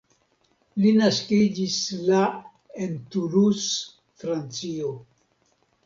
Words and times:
Li 0.85 0.93
naskiĝis 1.01 1.77
la 2.09 2.23
en 2.87 2.99
Toulouse 3.15 3.79
Francio. 4.25 5.01